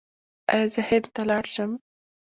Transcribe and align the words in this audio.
ایا 0.53 0.67
زه 0.73 0.81
هند 0.89 1.05
ته 1.13 1.21
لاړ 1.29 1.45
شم؟ 1.53 1.71